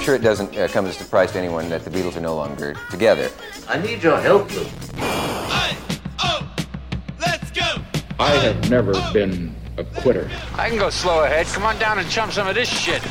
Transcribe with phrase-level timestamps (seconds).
[0.00, 2.22] I'm sure it doesn't uh, come as a surprise to anyone that the Beatles are
[2.22, 3.30] no longer together.
[3.68, 4.64] I need your help, Lou.
[4.96, 5.76] I,
[6.20, 6.50] oh,
[7.20, 7.82] let's go.
[8.18, 10.30] I have never been a quitter.
[10.54, 11.44] I can go slow ahead.
[11.48, 13.02] Come on down and chump some of this shit.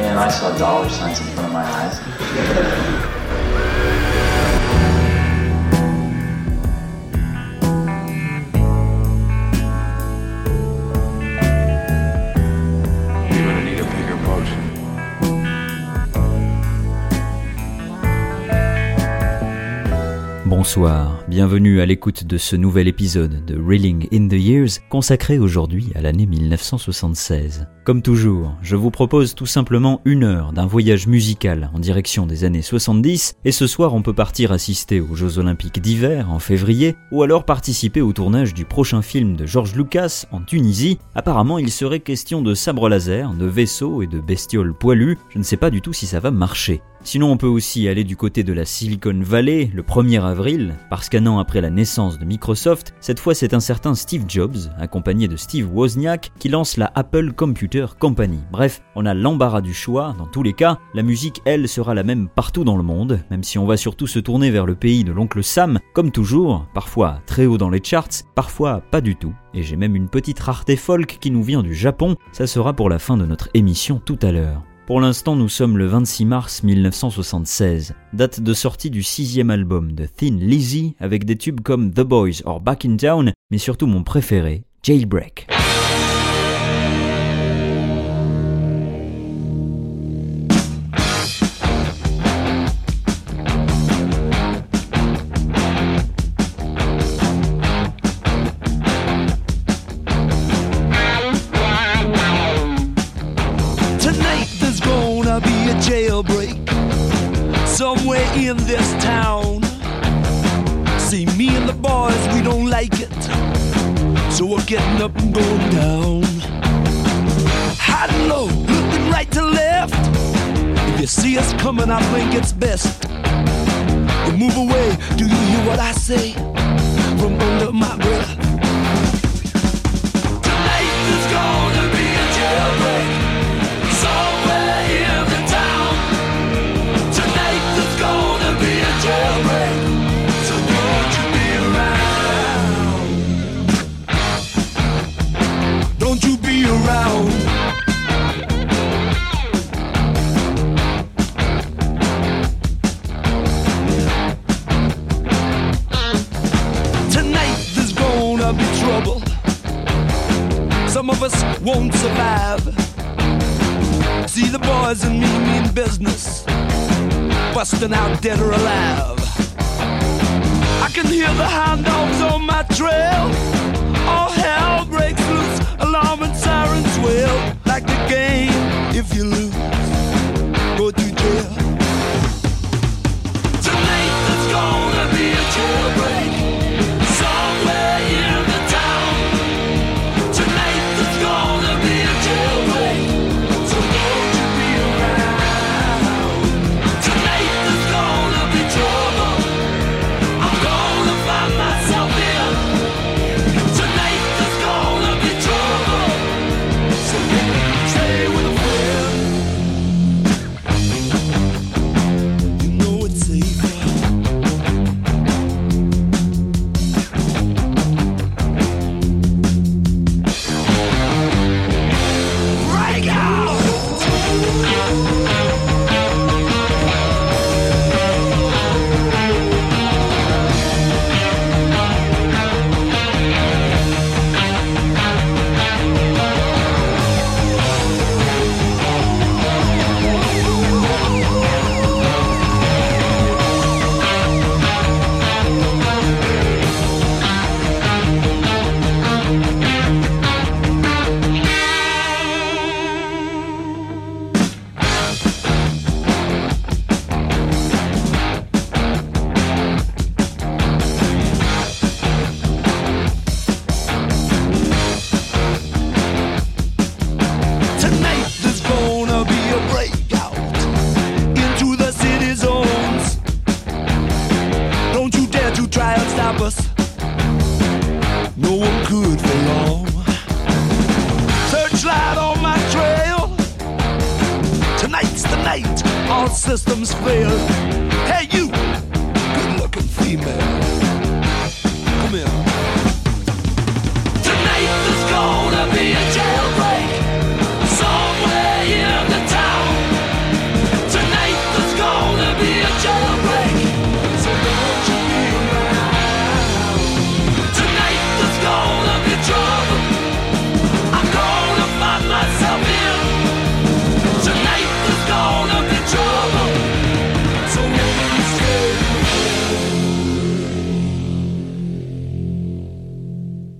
[0.00, 2.92] And I saw dollar signs in front of my eyes.
[20.66, 25.92] Bonsoir, bienvenue à l'écoute de ce nouvel épisode de Reeling in the Years consacré aujourd'hui
[25.94, 27.68] à l'année 1976.
[27.86, 32.42] Comme toujours, je vous propose tout simplement une heure d'un voyage musical en direction des
[32.42, 36.96] années 70 et ce soir on peut partir assister aux Jeux Olympiques d'hiver en février
[37.12, 40.98] ou alors participer au tournage du prochain film de George Lucas en Tunisie.
[41.14, 45.44] Apparemment il serait question de sabres laser, de vaisseaux et de bestioles poilues, je ne
[45.44, 46.82] sais pas du tout si ça va marcher.
[47.06, 51.08] Sinon, on peut aussi aller du côté de la Silicon Valley le 1er avril, parce
[51.08, 55.28] qu'un an après la naissance de Microsoft, cette fois c'est un certain Steve Jobs, accompagné
[55.28, 57.75] de Steve Wozniak, qui lance la Apple Computer
[58.50, 62.02] Bref, on a l'embarras du choix, dans tous les cas, la musique, elle, sera la
[62.02, 65.04] même partout dans le monde, même si on va surtout se tourner vers le pays
[65.04, 69.34] de l'oncle Sam, comme toujours, parfois très haut dans les charts, parfois pas du tout.
[69.54, 72.88] Et j'ai même une petite rareté folk qui nous vient du Japon, ça sera pour
[72.88, 74.62] la fin de notre émission tout à l'heure.
[74.86, 80.06] Pour l'instant, nous sommes le 26 mars 1976, date de sortie du sixième album de
[80.06, 84.04] Thin Lizzy, avec des tubes comme The Boys or Back in Town, mais surtout mon
[84.04, 85.48] préféré, Jailbreak.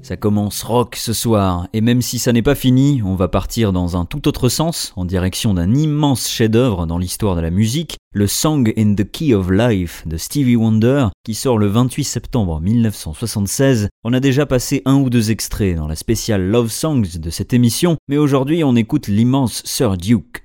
[0.06, 3.73] Ça commence rock ce soir, et même si ça n'est pas fini, on va partir
[3.73, 7.97] dans un tout autre sens, en direction d'un immense chef-d'œuvre dans l'histoire de la musique,
[8.12, 12.61] le Song in the Key of Life de Stevie Wonder, qui sort le 28 septembre
[12.61, 13.88] 1976.
[14.05, 17.53] On a déjà passé un ou deux extraits dans la spéciale Love Songs de cette
[17.53, 20.44] émission, mais aujourd'hui on écoute l'immense Sir Duke.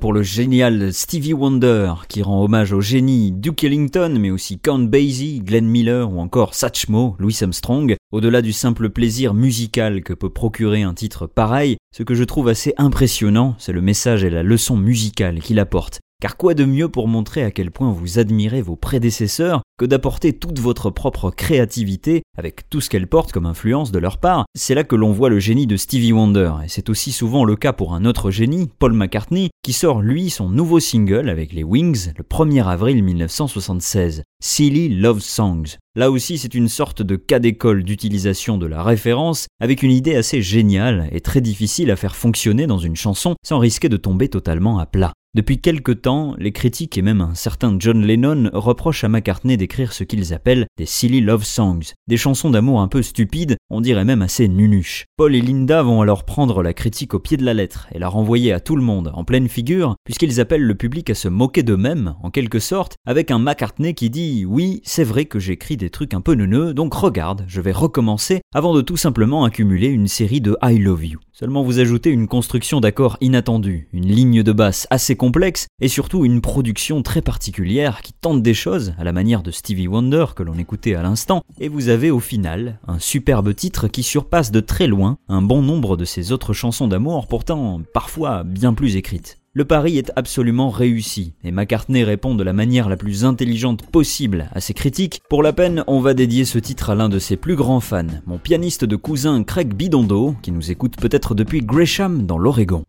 [0.00, 4.80] Pour le génial Stevie Wonder qui rend hommage au génie Duke Ellington mais aussi Count
[4.80, 7.96] Basie, Glenn Miller ou encore Satchmo, Louis Armstrong.
[8.12, 12.48] Au-delà du simple plaisir musical que peut procurer un titre pareil, ce que je trouve
[12.48, 16.00] assez impressionnant, c'est le message et la leçon musicale qu'il apporte.
[16.22, 20.32] Car quoi de mieux pour montrer à quel point vous admirez vos prédécesseurs que d'apporter
[20.32, 24.46] toute votre propre créativité avec tout ce qu'elle porte comme influence de leur part?
[24.56, 27.54] C'est là que l'on voit le génie de Stevie Wonder, et c'est aussi souvent le
[27.54, 31.64] cas pour un autre génie, Paul McCartney, qui sort lui son nouveau single avec les
[31.64, 35.76] Wings le 1er avril 1976, Silly Love Songs.
[35.96, 40.16] Là aussi c'est une sorte de cas d'école d'utilisation de la référence avec une idée
[40.16, 44.28] assez géniale et très difficile à faire fonctionner dans une chanson sans risquer de tomber
[44.28, 45.12] totalement à plat.
[45.36, 49.92] Depuis quelque temps, les critiques et même un certain John Lennon reprochent à McCartney d'écrire
[49.92, 54.06] ce qu'ils appellent des silly love songs, des chansons d'amour un peu stupides, on dirait
[54.06, 55.04] même assez nunuches.
[55.18, 58.08] Paul et Linda vont alors prendre la critique au pied de la lettre et la
[58.08, 61.62] renvoyer à tout le monde en pleine figure, puisqu'ils appellent le public à se moquer
[61.62, 65.90] d'eux-mêmes, en quelque sorte, avec un McCartney qui dit Oui, c'est vrai que j'écris des
[65.90, 70.08] trucs un peu neuneux, donc regarde, je vais recommencer, avant de tout simplement accumuler une
[70.08, 71.20] série de I love you.
[71.30, 76.24] Seulement vous ajoutez une construction d'accords inattendue, une ligne de basse assez complexe et surtout
[76.24, 80.42] une production très particulière qui tente des choses à la manière de Stevie Wonder que
[80.42, 84.60] l'on écoutait à l'instant et vous avez au final un superbe titre qui surpasse de
[84.60, 89.36] très loin un bon nombre de ces autres chansons d'amour pourtant parfois bien plus écrites.
[89.56, 94.50] Le pari est absolument réussi, et McCartney répond de la manière la plus intelligente possible
[94.52, 95.22] à ses critiques.
[95.30, 98.04] Pour la peine, on va dédier ce titre à l'un de ses plus grands fans,
[98.26, 102.84] mon pianiste de cousin Craig Bidondo, qui nous écoute peut-être depuis Gresham dans l'Oregon.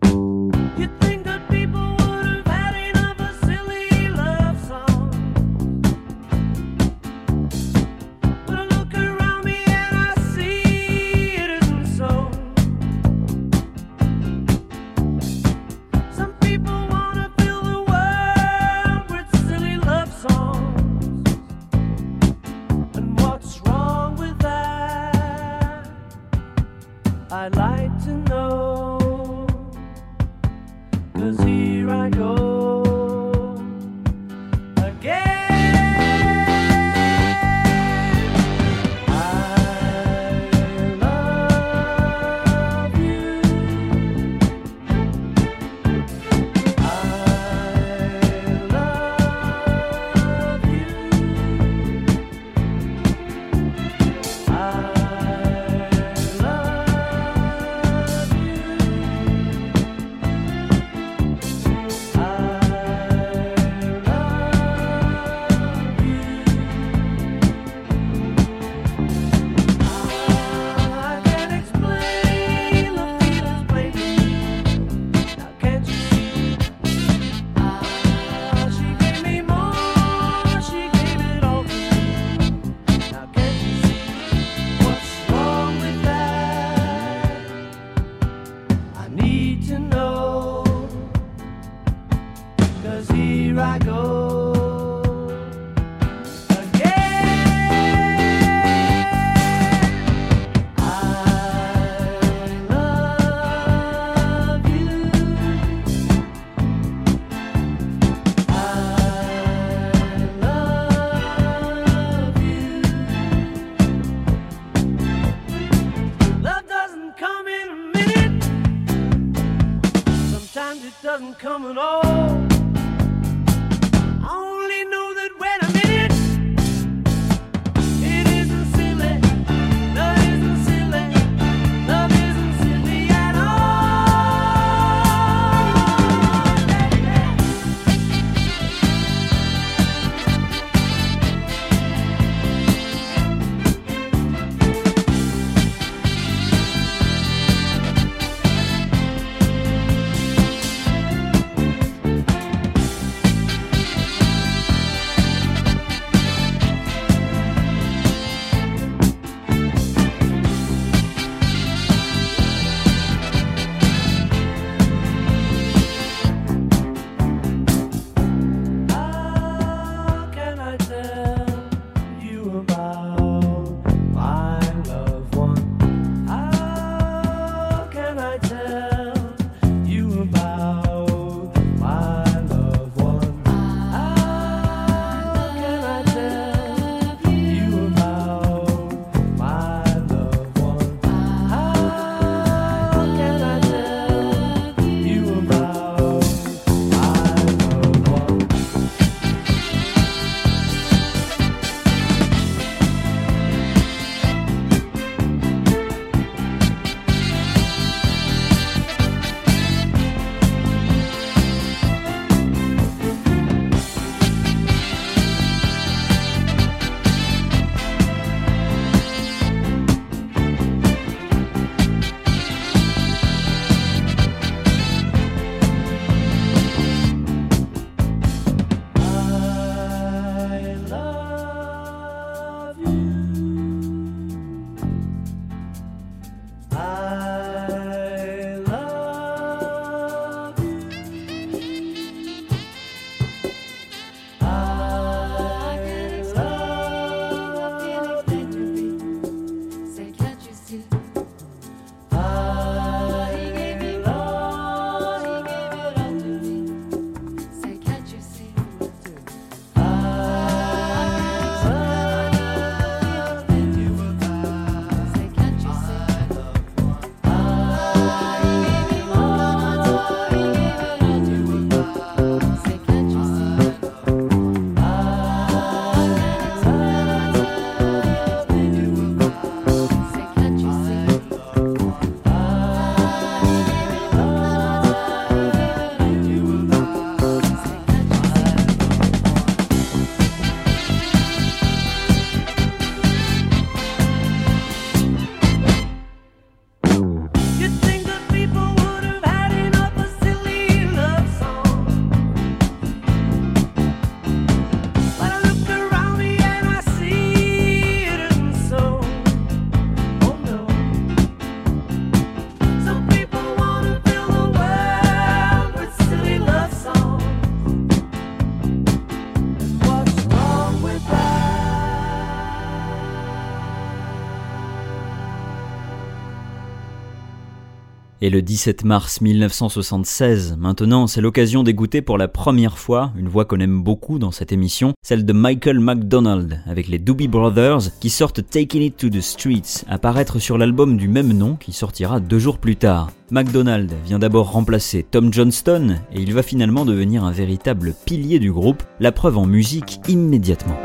[328.28, 333.46] Et le 17 mars 1976, maintenant, c'est l'occasion d'écouter pour la première fois une voix
[333.46, 338.10] qu'on aime beaucoup dans cette émission, celle de Michael McDonald, avec les Doobie Brothers, qui
[338.10, 342.40] sortent Taking It to the Streets, apparaître sur l'album du même nom qui sortira deux
[342.40, 343.12] jours plus tard.
[343.32, 348.52] McDonald vient d'abord remplacer Tom Johnston et il va finalement devenir un véritable pilier du
[348.52, 350.76] groupe, la preuve en musique immédiatement.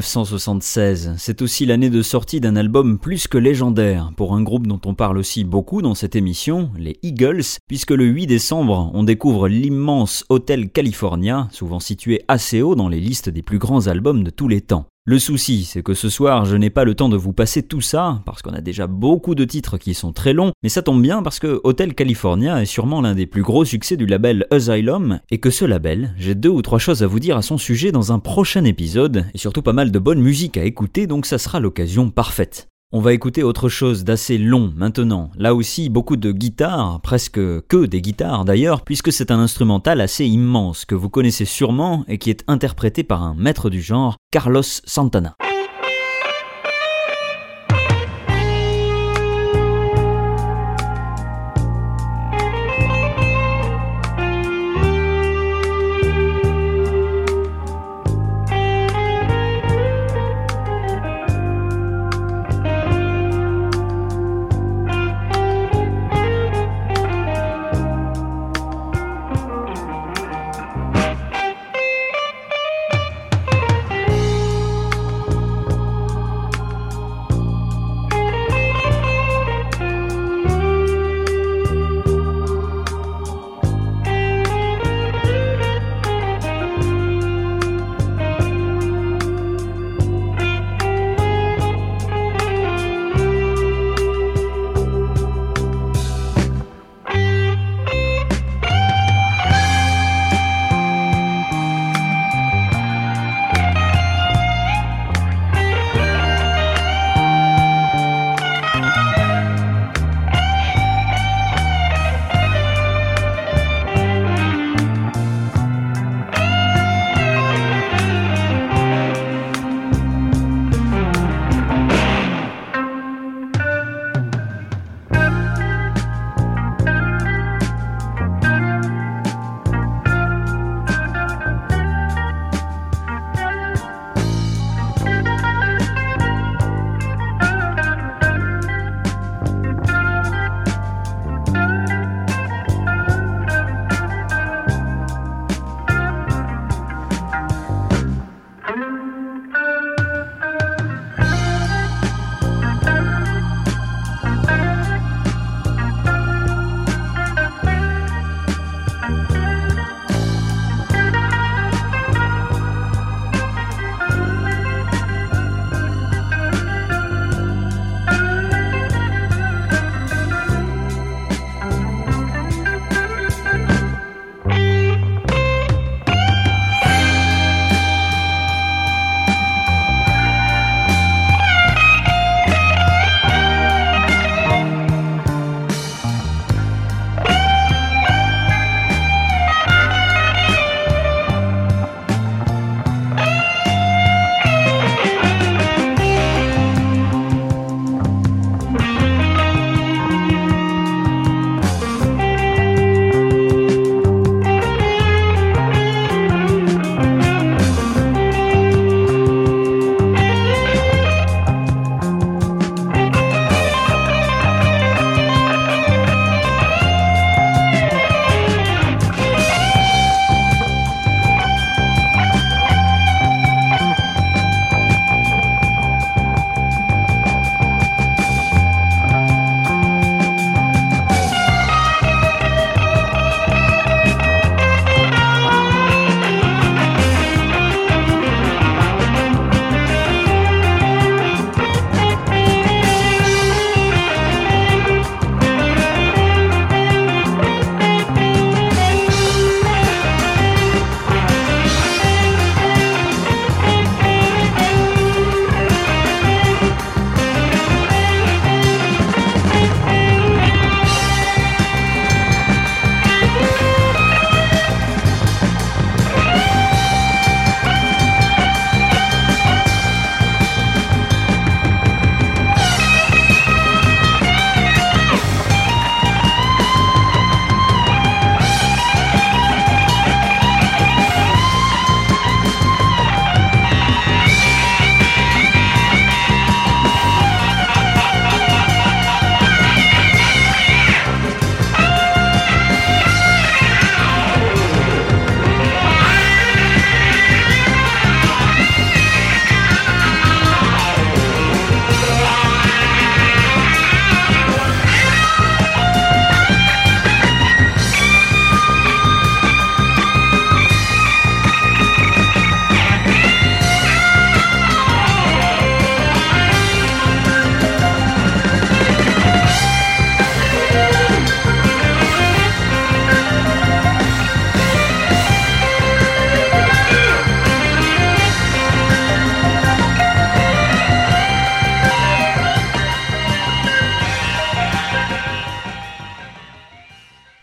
[0.00, 4.80] 1976, c'est aussi l'année de sortie d'un album plus que légendaire pour un groupe dont
[4.86, 9.46] on parle aussi beaucoup dans cette émission, les Eagles, puisque le 8 décembre, on découvre
[9.46, 14.30] l'immense Hotel California, souvent situé assez haut dans les listes des plus grands albums de
[14.30, 14.86] tous les temps.
[15.10, 17.80] Le souci, c'est que ce soir, je n'ai pas le temps de vous passer tout
[17.80, 21.02] ça, parce qu'on a déjà beaucoup de titres qui sont très longs, mais ça tombe
[21.02, 25.18] bien parce que Hotel California est sûrement l'un des plus gros succès du label Asylum,
[25.32, 27.90] et que ce label, j'ai deux ou trois choses à vous dire à son sujet
[27.90, 31.38] dans un prochain épisode, et surtout pas mal de bonne musique à écouter, donc ça
[31.38, 32.69] sera l'occasion parfaite.
[32.92, 35.30] On va écouter autre chose d'assez long maintenant.
[35.38, 40.26] Là aussi, beaucoup de guitares, presque que des guitares d'ailleurs, puisque c'est un instrumental assez
[40.26, 44.64] immense que vous connaissez sûrement et qui est interprété par un maître du genre, Carlos
[44.64, 45.36] Santana.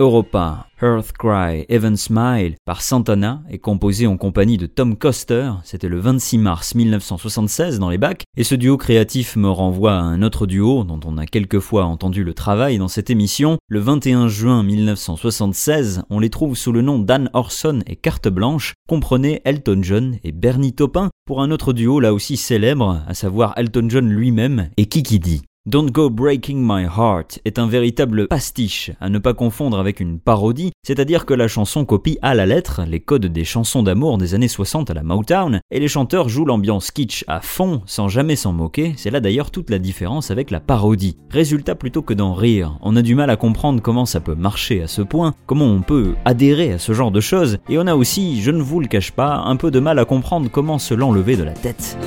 [0.08, 5.90] Europa, Earth Cry, Even Smile par Santana est composé en compagnie de Tom Coster, c'était
[5.90, 10.22] le 26 mars 1976 dans les bacs, et ce duo créatif me renvoie à un
[10.22, 13.58] autre duo dont on a quelquefois entendu le travail dans cette émission.
[13.68, 18.76] Le 21 juin 1976, on les trouve sous le nom Dan Orson et Carte Blanche,
[18.88, 23.56] comprenez Elton John et Bernie Taupin pour un autre duo là aussi célèbre, à savoir
[23.58, 25.42] Elton John lui-même et Kiki Dee.
[25.68, 30.18] Don't Go Breaking My Heart est un véritable pastiche, à ne pas confondre avec une
[30.18, 34.34] parodie, c'est-à-dire que la chanson copie à la lettre les codes des chansons d'amour des
[34.34, 38.38] années 60 à la Motown, et les chanteurs jouent l'ambiance kitsch à fond sans jamais
[38.38, 41.18] s'en moquer, c'est là d'ailleurs toute la différence avec la parodie.
[41.32, 44.82] Résultat plutôt que d'en rire, on a du mal à comprendre comment ça peut marcher
[44.84, 47.96] à ce point, comment on peut adhérer à ce genre de choses, et on a
[47.96, 50.94] aussi, je ne vous le cache pas, un peu de mal à comprendre comment se
[50.94, 51.98] l'enlever de la tête.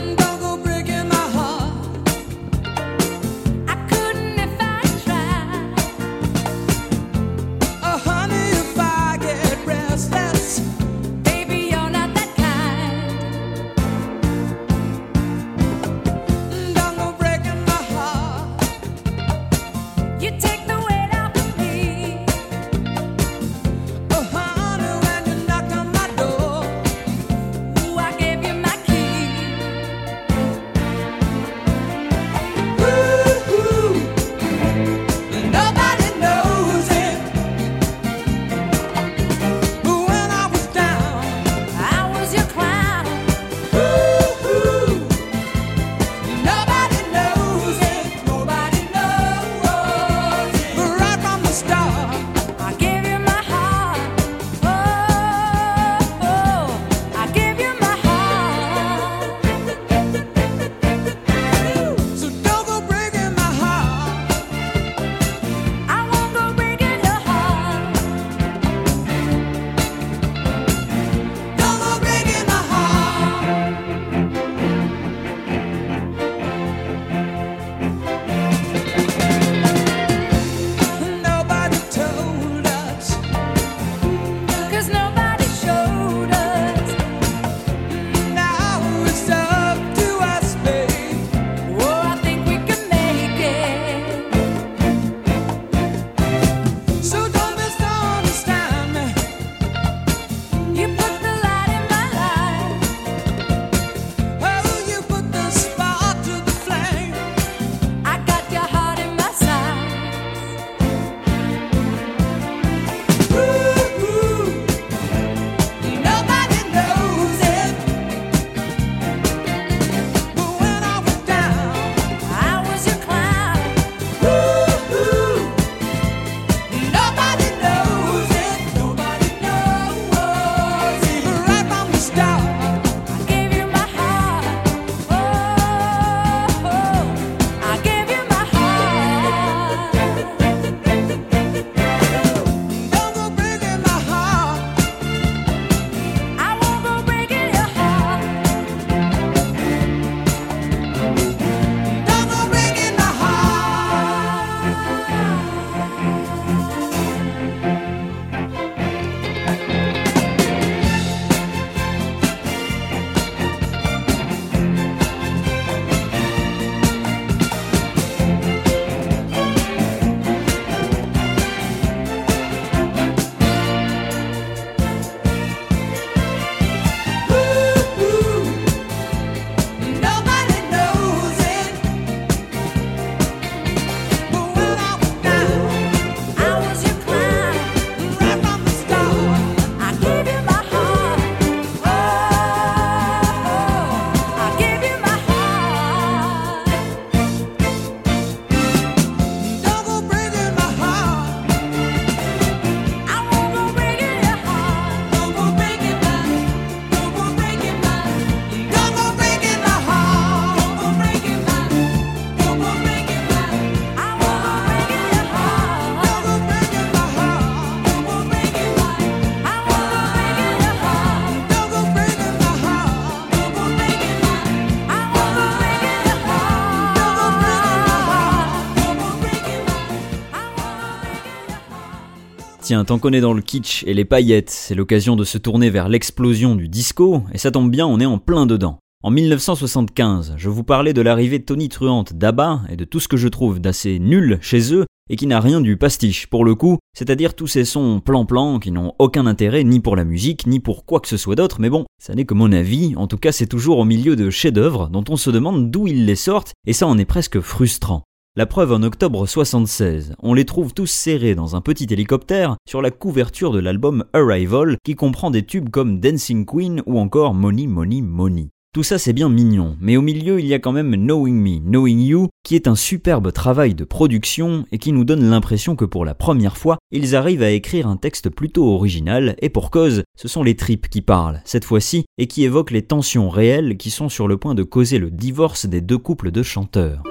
[232.70, 235.88] Tiens, t'en connais dans le kitsch et les paillettes, c'est l'occasion de se tourner vers
[235.88, 238.78] l'explosion du disco, et ça tombe bien, on est en plein dedans.
[239.02, 243.26] En 1975, je vous parlais de l'arrivée tonitruante d'ABBA et de tout ce que je
[243.26, 247.34] trouve d'assez nul chez eux, et qui n'a rien du pastiche pour le coup, c'est-à-dire
[247.34, 251.00] tous ces sons plan-plan qui n'ont aucun intérêt ni pour la musique ni pour quoi
[251.00, 253.48] que ce soit d'autre, mais bon, ça n'est que mon avis, en tout cas c'est
[253.48, 256.86] toujours au milieu de chefs-d'œuvre dont on se demande d'où ils les sortent, et ça
[256.86, 258.04] en est presque frustrant.
[258.36, 262.80] La preuve en octobre 76, on les trouve tous serrés dans un petit hélicoptère sur
[262.80, 267.66] la couverture de l'album Arrival qui comprend des tubes comme Dancing Queen ou encore Money
[267.66, 268.50] Money Money.
[268.72, 271.58] Tout ça c'est bien mignon, mais au milieu il y a quand même Knowing Me,
[271.58, 275.84] Knowing You, qui est un superbe travail de production et qui nous donne l'impression que
[275.84, 280.04] pour la première fois, ils arrivent à écrire un texte plutôt original, et pour cause,
[280.16, 283.90] ce sont les tripes qui parlent, cette fois-ci, et qui évoquent les tensions réelles qui
[283.90, 287.02] sont sur le point de causer le divorce des deux couples de chanteurs.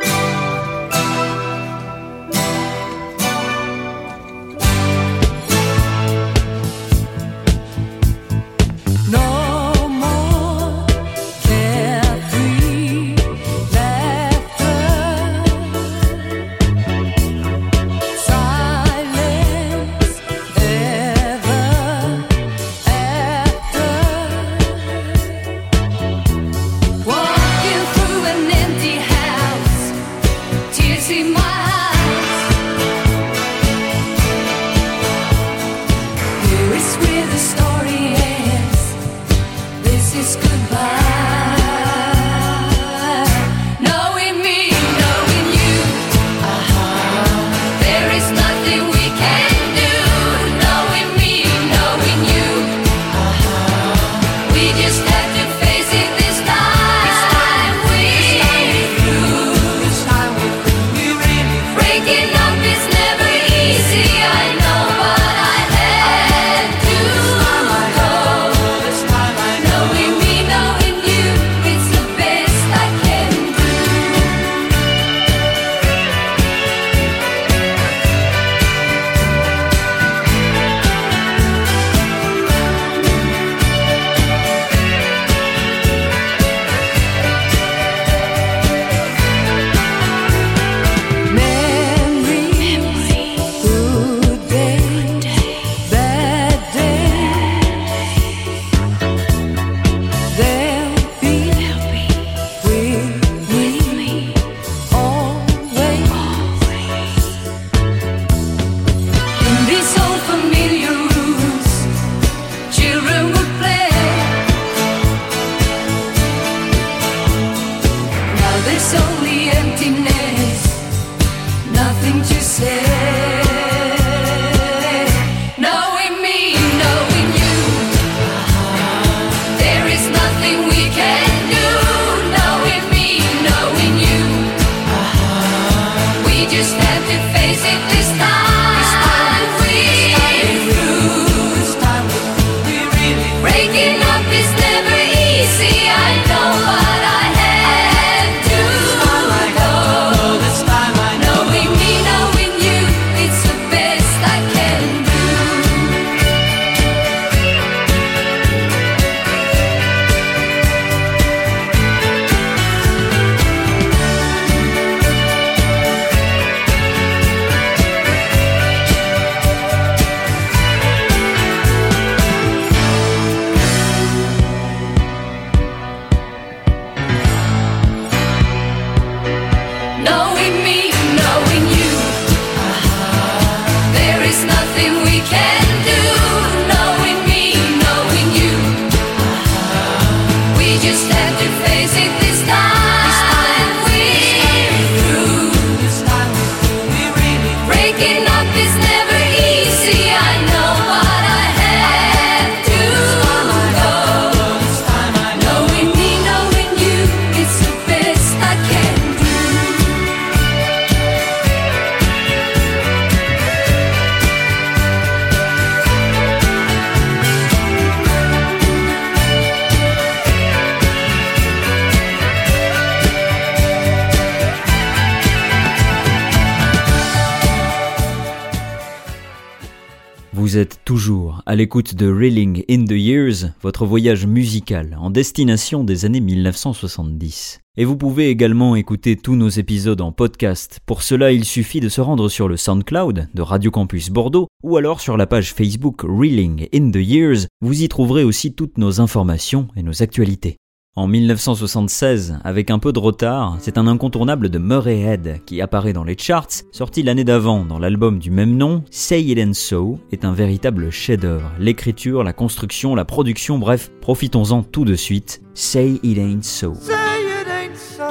[231.60, 237.60] L'écoute de Reeling in the Years, votre voyage musical en destination des années 1970.
[237.76, 240.80] Et vous pouvez également écouter tous nos épisodes en podcast.
[240.86, 244.78] Pour cela, il suffit de se rendre sur le SoundCloud de Radio Campus Bordeaux ou
[244.78, 247.48] alors sur la page Facebook Reeling in the Years.
[247.60, 250.60] Vous y trouverez aussi toutes nos informations et nos actualités.
[250.96, 255.94] En 1976, avec un peu de retard, c'est un incontournable de Murray Head qui apparaît
[255.94, 260.00] dans les charts, sorti l'année d'avant dans l'album du même nom, Say It Ain't So
[260.12, 261.52] est un véritable chef-d'œuvre.
[261.60, 265.42] L'écriture, la construction, la production, bref, profitons-en tout de suite.
[265.54, 266.74] Say It Ain't So.
[266.74, 268.04] Say it ain't so,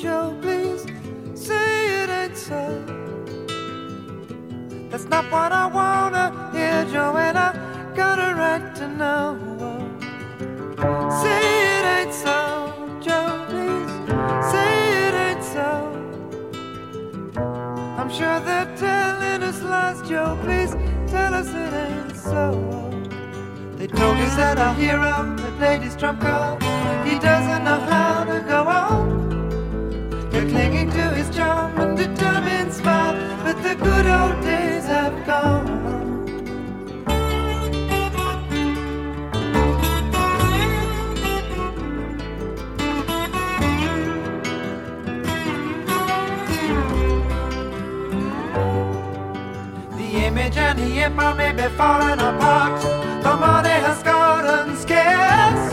[0.00, 0.86] Joe, please.
[1.34, 1.52] Say
[2.04, 2.54] it ain't so.
[4.90, 6.86] That's not what I wanna hear,
[8.74, 9.31] to know.
[18.12, 20.72] Sure they're telling us lies, Joe, please
[21.10, 22.46] tell us it ain't so.
[23.76, 26.62] They told us that our hero had played his trump card.
[27.06, 30.30] He doesn't know how to go on.
[30.30, 35.61] They're clinging to his charm and determined smile, but the good old days have gone.
[50.72, 52.80] And the empire may be falling apart.
[53.22, 55.72] The money has gotten scarce.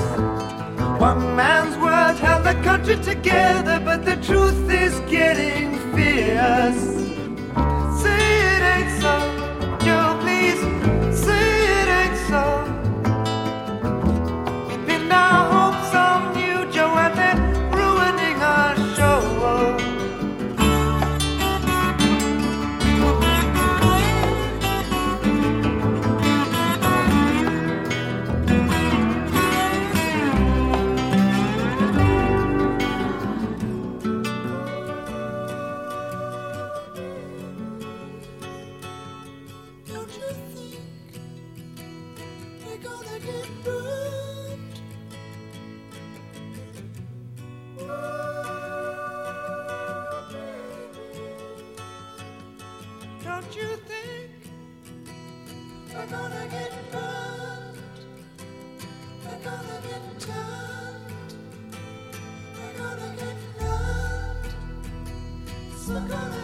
[1.00, 6.99] One man's word held the country together, but the truth is getting fierce.
[56.00, 56.48] We're gonna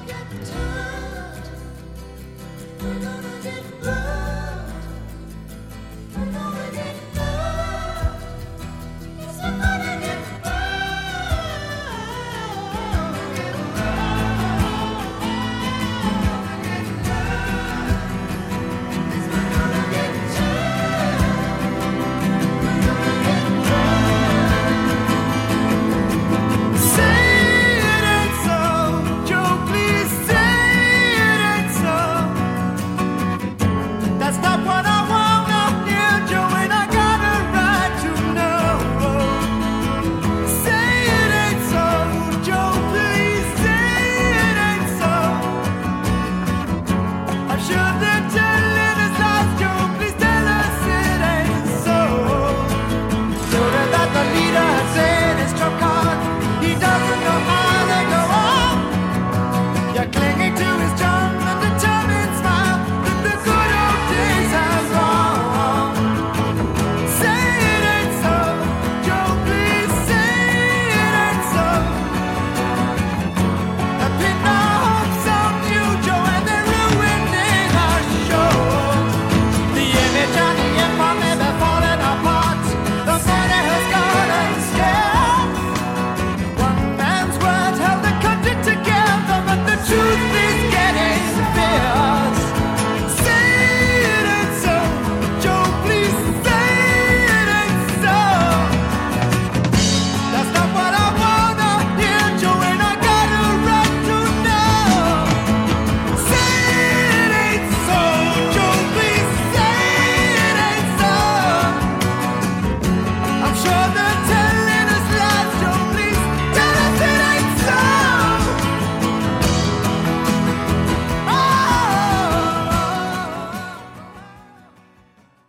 [0.07, 1.49] get turned.
[2.81, 4.04] We're gonna get burned.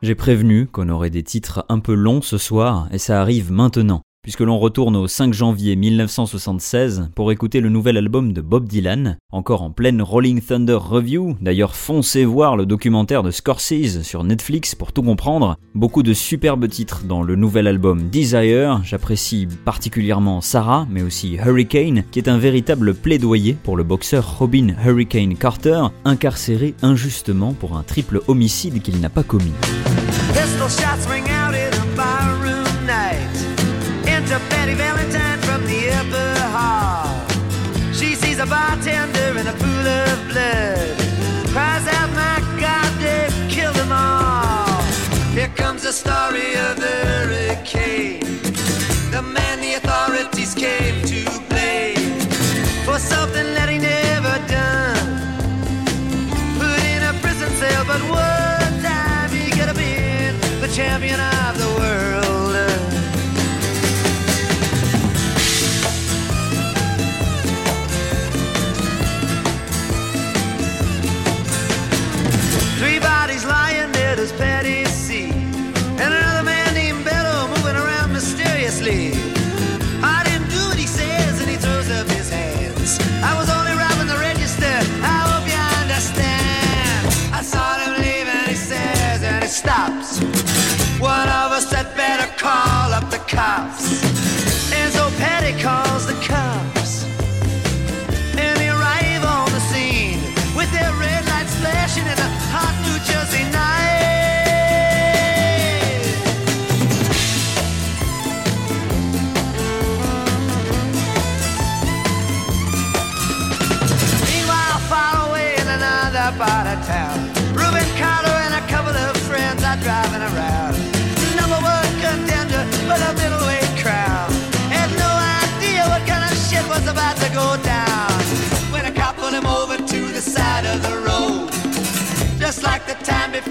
[0.07, 4.02] J'ai prévenu qu'on aurait des titres un peu longs ce soir, et ça arrive maintenant,
[4.27, 9.18] puisque l'on retourne au 5 janvier 1976 pour écouter le nouvel album de Bob Dylan,
[9.31, 14.74] encore en pleine Rolling Thunder Review, d'ailleurs foncez voir le documentaire de Scorsese sur Netflix
[14.74, 20.89] pour tout comprendre, beaucoup de superbes titres dans le nouvel album Desire, j'apprécie particulièrement Sarah,
[20.91, 26.74] mais aussi Hurricane, qui est un véritable plaidoyer pour le boxeur Robin Hurricane Carter, incarcéré
[26.83, 29.53] injustement pour un triple homicide qu'il n'a pas commis.
[30.33, 31.36] Pistol shots
[34.37, 37.09] a Betty Valentine from the upper hall.
[37.95, 40.99] She sees a bartender in a pool of blood.
[41.53, 44.82] Cries out, my God, they've killed them all.
[45.32, 47.36] Here comes the story of the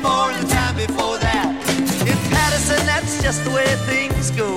[0.04, 1.56] and the time before that.
[2.02, 4.54] In Patterson, that's just the way things go.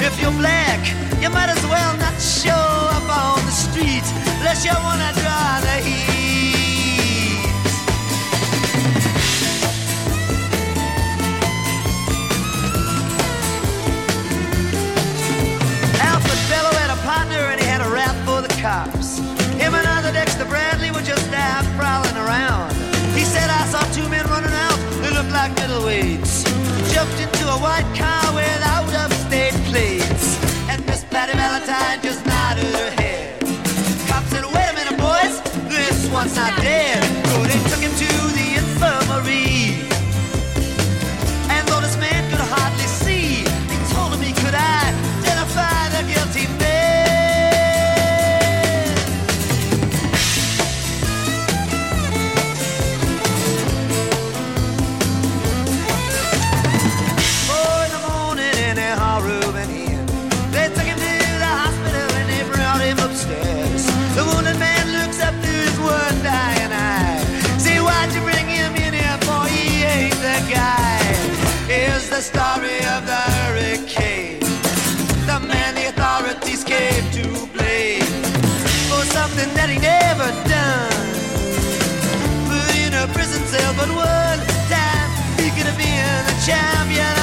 [0.00, 0.80] If you're black,
[1.20, 4.06] you might as well not show up on the street
[4.38, 6.06] unless you wanna draw the heat.
[16.00, 18.95] Alfred Bello had a partner and he had a rap for the cops.
[25.48, 26.44] Like middleweights.
[26.92, 30.42] Jumped into a white car without upstate plates.
[30.68, 33.40] And Miss Patty Valentine just nodded her head.
[34.08, 37.25] Cop said, wait a minute, boys, this one's not dead.
[72.16, 74.40] The story of the hurricane.
[75.28, 78.00] The man the authorities came to blame
[78.88, 81.12] for something that he never done
[82.48, 84.40] put in a prison cell, but one
[84.72, 87.15] time he could have been the champion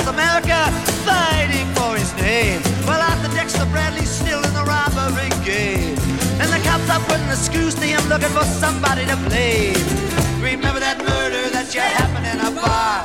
[0.00, 0.56] South America
[1.04, 2.62] fighting for his name.
[2.88, 5.92] While Arthur Dexter Bradley's still in the robbery game.
[6.40, 9.76] And the cops are putting the screws to him looking for somebody to blame.
[10.40, 13.04] Remember that murder that you happened in a bar.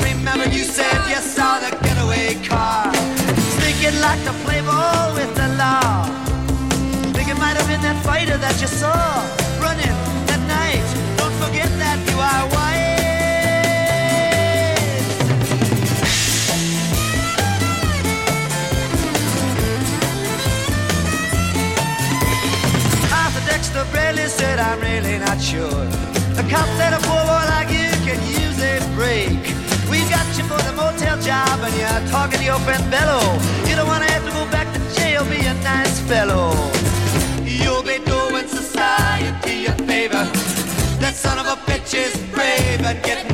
[0.00, 2.90] Remember you said you saw the getaway car.
[3.60, 6.08] Think you'd like to play ball with the law.
[7.12, 9.43] Think it might have been that fighter that you saw
[23.94, 25.84] Bradley said, I'm really not sure.
[26.34, 29.38] The cop said a poor boy like you can use a break.
[29.88, 33.22] We got you for the motel job and you're talking to your friend Bello.
[33.68, 36.50] You don't wanna have to go back to jail, be a nice fellow.
[37.44, 40.24] You'll be doing society a favor.
[40.98, 43.33] That son of a bitch is brave and getting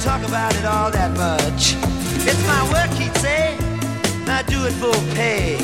[0.00, 1.74] talk about it all that much.
[2.22, 3.58] It's my work, he'd say,
[4.22, 5.56] and I do it for pay.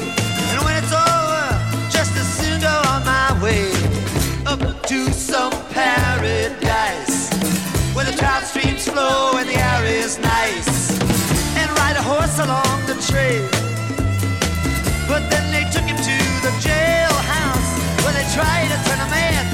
[0.50, 1.46] And when it's over,
[1.86, 3.70] just as soon go on my way
[4.46, 7.30] up to some paradise
[7.94, 10.98] where the trout streams flow and the air is nice,
[11.54, 13.46] and ride a horse along the trail.
[15.06, 17.70] But then they took him to the jailhouse
[18.02, 19.53] where they tried to turn a man.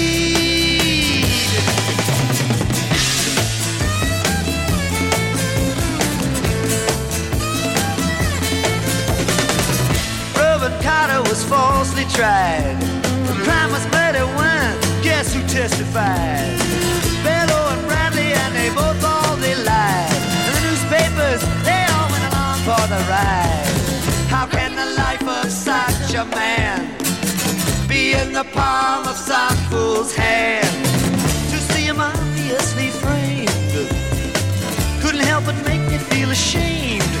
[10.61, 12.77] Reuben Carter was falsely tried.
[13.25, 14.77] The crime was murder one.
[15.01, 16.55] Guess who testified?
[17.23, 20.21] Bellow and Bradley, and they both all they lied.
[20.45, 23.73] And the newspapers, they all went along for the ride.
[24.29, 26.95] How can the life of such a man
[27.87, 30.85] be in the palm of some fool's hand?
[31.49, 33.49] To see him obviously framed
[35.01, 37.20] couldn't help but make me feel ashamed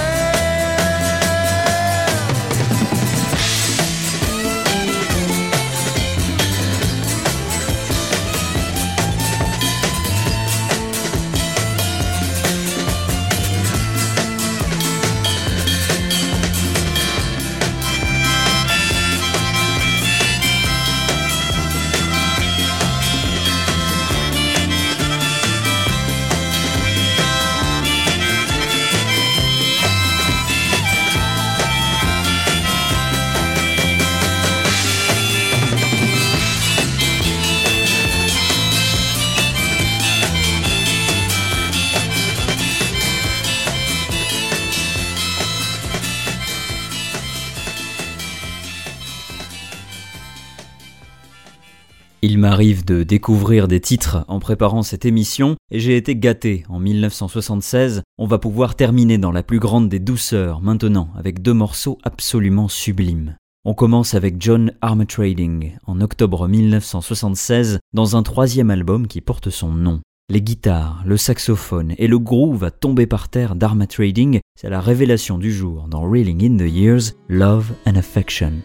[52.51, 56.65] M'arrive de découvrir des titres en préparant cette émission et j'ai été gâté.
[56.67, 61.53] En 1976, on va pouvoir terminer dans la plus grande des douceurs maintenant avec deux
[61.53, 63.37] morceaux absolument sublimes.
[63.63, 69.71] On commence avec John Armatrading en octobre 1976 dans un troisième album qui porte son
[69.71, 70.01] nom.
[70.29, 75.37] Les guitares, le saxophone et le groove à tomber par terre d'Armatrading, c'est la révélation
[75.37, 78.55] du jour dans Reeling in the Years, Love and Affection.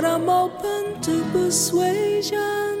[0.00, 2.74] But I'm open to persuasion.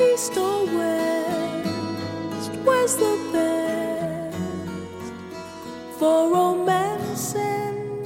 [0.00, 5.12] East or west, where's the best
[5.98, 8.02] for romancing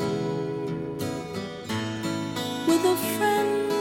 [2.66, 3.72] with a friend?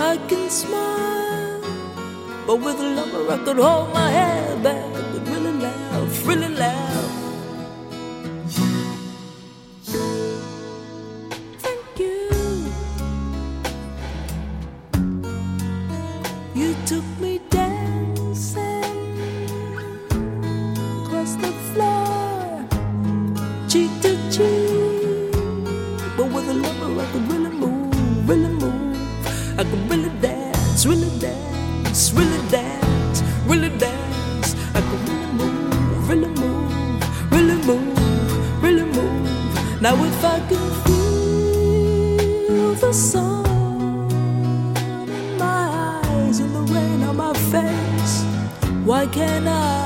[0.00, 1.60] I can smile,
[2.46, 6.89] but with a lover I could hold my head back and really laugh, really laugh.
[39.80, 44.10] Now if I can feel the sun
[45.08, 48.24] in my eyes and the rain on my face,
[48.84, 49.79] why can't I?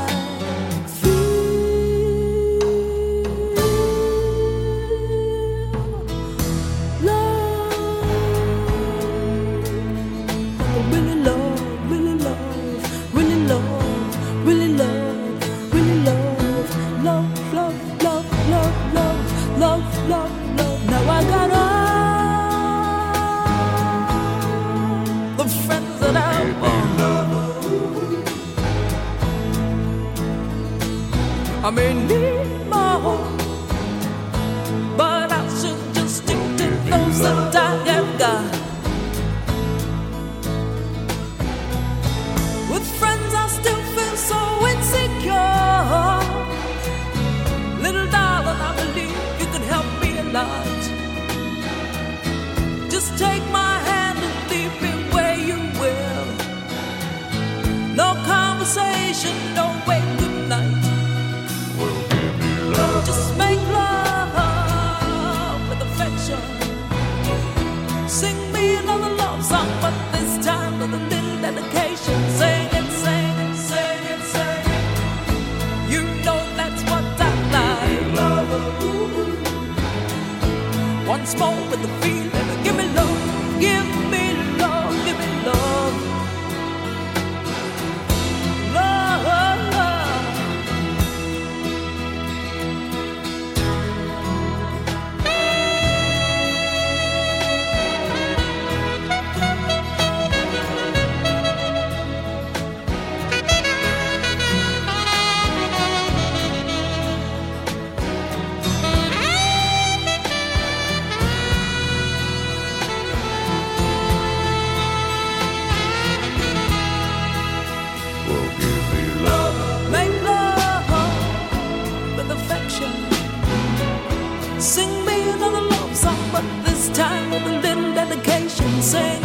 [128.94, 129.23] Sing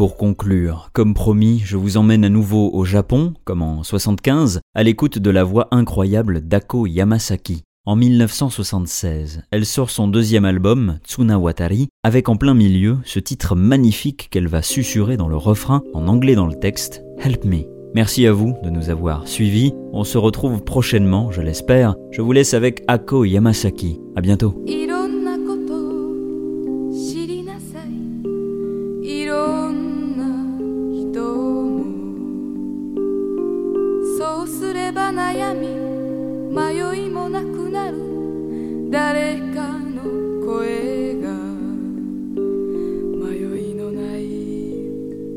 [0.00, 4.82] pour conclure, comme promis, je vous emmène à nouveau au Japon, comme en 75, à
[4.82, 7.64] l'écoute de la voix incroyable d'Ako Yamasaki.
[7.84, 14.28] En 1976, elle sort son deuxième album, Tsunawatari, avec en plein milieu ce titre magnifique
[14.30, 17.64] qu'elle va susurrer dans le refrain, en anglais dans le texte, Help Me.
[17.94, 19.74] Merci à vous de nous avoir suivis.
[19.92, 21.94] On se retrouve prochainement, je l'espère.
[22.10, 24.00] Je vous laisse avec Ako Yamasaki.
[24.16, 24.64] À bientôt.
[35.30, 35.68] 悩み
[36.52, 38.90] 迷いもなくなる。
[38.90, 40.02] 誰かの
[40.44, 41.30] 声が
[43.16, 43.36] 迷
[43.70, 44.26] いのない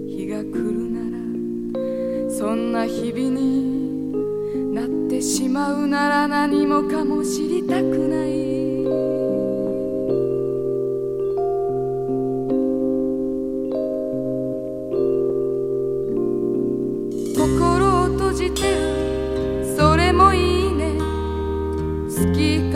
[0.09, 9.22] 日が来るならそんな日々になってしまうなら何もかも知りたくない。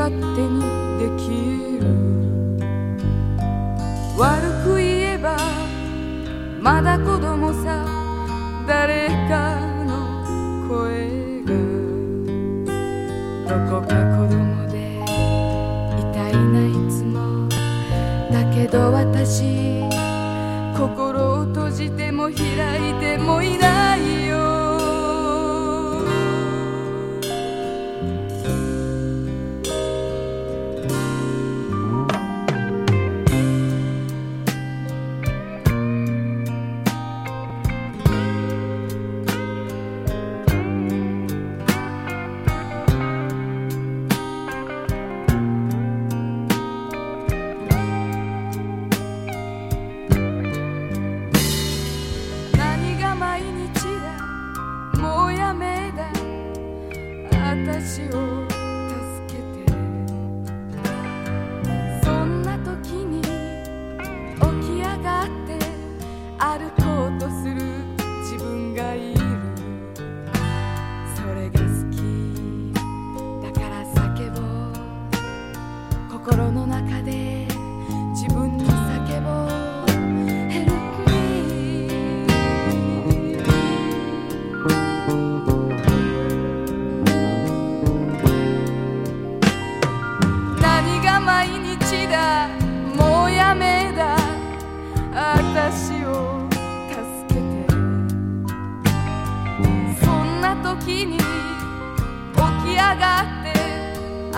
[0.09, 0.61] 勝手に
[0.99, 1.27] でき
[1.81, 1.83] る。
[4.17, 5.37] 悪く言えば
[6.61, 7.85] まだ子供さ
[8.65, 10.23] 誰かの
[10.69, 11.51] 声が。
[13.49, 14.75] どこか子供で
[15.99, 17.49] いたいないつも。
[18.31, 19.66] だけど私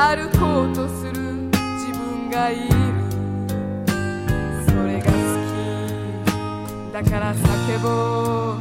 [0.09, 1.21] 歩こうとする
[1.77, 2.69] 自分がいる。
[4.65, 5.13] それが好
[6.25, 6.33] き。
[6.91, 8.59] だから叫ぼう。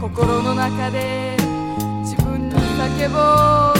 [0.00, 1.36] 心の中で
[2.02, 3.79] 自分に叫ぼう。